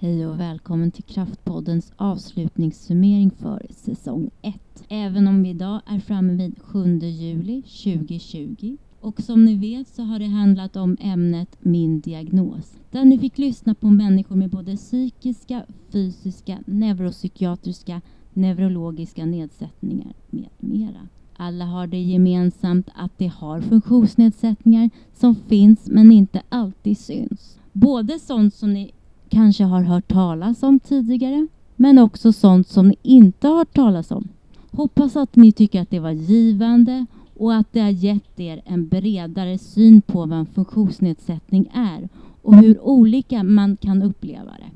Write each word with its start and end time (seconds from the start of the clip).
Hej 0.00 0.26
och 0.26 0.40
välkommen 0.40 0.90
till 0.90 1.04
Kraftpoddens 1.04 1.92
avslutningssummering 1.96 3.30
för 3.30 3.66
säsong 3.70 4.30
1. 4.42 4.54
Även 4.88 5.28
om 5.28 5.42
vi 5.42 5.48
idag 5.48 5.80
är 5.86 5.98
framme 5.98 6.32
vid 6.32 6.62
7 6.62 6.98
juli 6.98 7.62
2020 7.62 8.76
och 9.00 9.20
som 9.20 9.44
ni 9.44 9.54
vet 9.56 9.88
så 9.88 10.02
har 10.02 10.18
det 10.18 10.26
handlat 10.26 10.76
om 10.76 10.96
ämnet 11.00 11.56
Min 11.60 12.00
diagnos 12.00 12.76
där 12.90 13.04
ni 13.04 13.18
fick 13.18 13.38
lyssna 13.38 13.74
på 13.74 13.90
människor 13.90 14.36
med 14.36 14.50
både 14.50 14.76
psykiska, 14.76 15.64
fysiska, 15.92 16.58
neuropsykiatriska, 16.66 18.00
neurologiska 18.32 19.26
nedsättningar 19.26 20.14
med 20.30 20.48
mera. 20.58 21.08
Alla 21.36 21.64
har 21.64 21.86
det 21.86 22.00
gemensamt 22.00 22.88
att 22.94 23.18
de 23.18 23.26
har 23.26 23.60
funktionsnedsättningar 23.60 24.90
som 25.14 25.34
finns 25.34 25.86
men 25.86 26.12
inte 26.12 26.42
alltid 26.48 26.98
syns. 26.98 27.58
Både 27.72 28.18
sånt 28.18 28.54
som 28.54 28.72
ni 28.72 28.92
kanske 29.30 29.64
har 29.64 29.82
hört 29.82 30.08
talas 30.08 30.62
om 30.62 30.80
tidigare 30.80 31.46
men 31.76 31.98
också 31.98 32.32
sånt 32.32 32.68
som 32.68 32.88
ni 32.88 32.96
inte 33.02 33.48
har 33.48 33.56
hört 33.56 33.74
talas 33.74 34.10
om. 34.10 34.28
Hoppas 34.70 35.16
att 35.16 35.36
ni 35.36 35.52
tycker 35.52 35.82
att 35.82 35.90
det 35.90 36.00
var 36.00 36.10
givande 36.10 37.06
och 37.36 37.54
att 37.54 37.72
det 37.72 37.80
har 37.80 37.90
gett 37.90 38.40
er 38.40 38.62
en 38.64 38.88
bredare 38.88 39.58
syn 39.58 40.02
på 40.02 40.18
vad 40.26 40.38
en 40.38 40.46
funktionsnedsättning 40.46 41.70
är 41.74 42.08
och 42.42 42.56
hur 42.56 42.80
olika 42.80 43.42
man 43.42 43.76
kan 43.76 44.02
uppleva 44.02 44.50
det. 44.50 44.70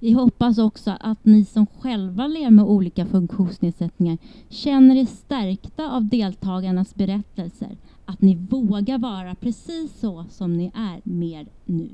Vi 0.00 0.12
hoppas 0.12 0.58
också 0.58 0.96
att 1.00 1.24
ni 1.24 1.44
som 1.44 1.66
själva 1.66 2.26
lever 2.26 2.50
med 2.50 2.64
olika 2.64 3.06
funktionsnedsättningar 3.06 4.18
känner 4.48 4.96
er 4.96 5.04
stärkta 5.04 5.90
av 5.90 6.08
deltagarnas 6.08 6.94
berättelser. 6.94 7.76
Att 8.04 8.22
ni 8.22 8.34
vågar 8.34 8.98
vara 8.98 9.34
precis 9.34 10.00
så 10.00 10.24
som 10.30 10.56
ni 10.56 10.72
är 10.74 11.00
mer 11.04 11.46
nu. 11.64 11.88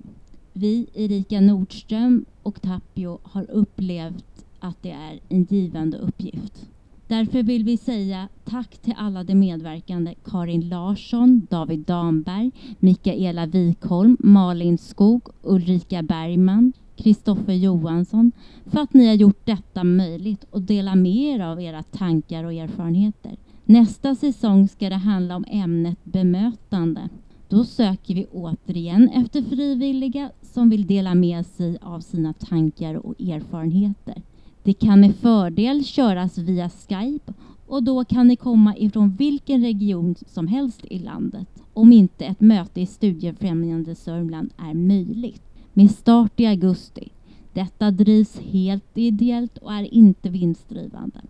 Vi, 0.53 0.87
Erika 0.95 1.41
Nordström 1.41 2.25
och 2.43 2.63
Tapio, 2.63 3.19
har 3.23 3.51
upplevt 3.51 4.45
att 4.61 4.83
det 4.83 4.91
är 4.91 5.21
en 5.29 5.45
givande 5.51 5.99
uppgift. 5.99 6.67
Därför 7.07 7.43
vill 7.43 7.65
vi 7.65 7.77
säga 7.77 8.29
tack 8.45 8.79
till 8.79 8.95
alla 8.97 9.25
de 9.25 9.35
medverkande 9.35 10.15
Karin 10.25 10.69
Larsson, 10.69 11.47
David 11.51 11.79
Damberg, 11.79 12.51
Mikaela 12.79 13.47
Wikholm, 13.47 14.17
Malin 14.21 14.79
Skog, 14.79 15.29
Ulrika 15.43 16.03
Bergman, 16.03 16.73
Kristoffer 16.97 17.53
Johansson 17.53 18.33
för 18.65 18.81
att 18.81 18.95
ni 18.95 19.07
har 19.07 19.15
gjort 19.15 19.47
detta 19.47 19.85
möjligt 19.85 20.45
och 20.51 20.63
dela 20.63 20.95
med 20.95 21.17
er 21.17 21.41
av 21.41 21.61
era 21.61 21.83
tankar 21.83 22.45
och 22.45 22.53
erfarenheter. 22.53 23.37
Nästa 23.65 24.15
säsong 24.15 24.69
ska 24.69 24.89
det 24.89 24.97
handla 24.97 25.37
om 25.37 25.45
ämnet 25.49 26.05
bemötande. 26.05 27.09
Då 27.49 27.65
söker 27.65 28.15
vi 28.15 28.27
återigen 28.33 29.09
efter 29.09 29.43
frivilliga 29.43 30.31
som 30.53 30.71
vill 30.71 30.87
dela 30.87 31.15
med 31.15 31.47
sig 31.47 31.79
av 31.81 32.01
sina 32.01 32.33
tankar 32.33 32.95
och 33.07 33.21
erfarenheter. 33.21 34.23
Det 34.63 34.73
kan 34.73 35.01
med 35.01 35.15
fördel 35.15 35.85
köras 35.85 36.39
via 36.39 36.71
Skype 36.71 37.33
och 37.67 37.83
då 37.83 38.05
kan 38.05 38.29
ni 38.29 38.37
komma 38.37 38.77
ifrån 38.77 39.17
vilken 39.19 39.63
region 39.63 40.15
som 40.27 40.47
helst 40.47 40.85
i 40.85 40.99
landet 40.99 41.49
om 41.73 41.93
inte 41.93 42.25
ett 42.25 42.41
möte 42.41 42.81
i 42.81 42.87
Studiefrämjande 42.87 43.95
Sörmland 43.95 44.51
är 44.57 44.75
möjligt 44.75 45.43
med 45.73 45.91
start 45.91 46.41
i 46.41 46.47
augusti. 46.47 47.09
Detta 47.53 47.91
drivs 47.91 48.41
helt 48.41 48.99
ideellt 48.99 49.59
och 49.59 49.73
är 49.73 49.95
inte 49.95 50.29
vinstdrivande. 50.29 51.21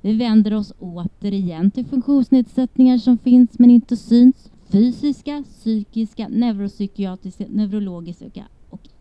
Vi 0.00 0.12
vänder 0.12 0.54
oss 0.54 0.72
återigen 0.78 1.70
till 1.70 1.86
funktionsnedsättningar 1.86 2.98
som 2.98 3.18
finns 3.18 3.58
men 3.58 3.70
inte 3.70 3.96
syns. 3.96 4.50
Fysiska, 4.68 5.44
psykiska, 5.50 6.28
neuropsykiatriska, 6.28 7.44
neurologiska 7.48 8.44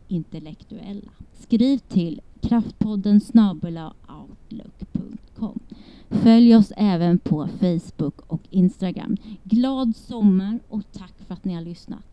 intellektuella. 0.07 1.11
Skriv 1.33 1.77
till 1.77 2.21
kraftpodden 2.41 3.21
outlook.com. 4.07 5.59
Följ 6.09 6.55
oss 6.55 6.71
även 6.77 7.19
på 7.19 7.47
Facebook 7.59 8.21
och 8.27 8.41
Instagram. 8.49 9.17
Glad 9.43 9.95
sommar 9.95 10.59
och 10.67 10.91
tack 10.91 11.13
för 11.27 11.33
att 11.33 11.45
ni 11.45 11.53
har 11.53 11.61
lyssnat. 11.61 12.12